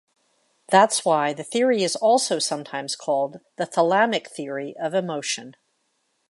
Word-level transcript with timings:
That's 0.67 1.05
why 1.05 1.31
the 1.31 1.43
theory 1.43 1.83
is 1.83 1.95
also 1.95 2.39
sometimes 2.39 2.95
called 2.95 3.39
the 3.57 3.67
thalamic 3.67 4.27
theory 4.31 4.75
of 4.81 4.95
emotion. 4.95 5.55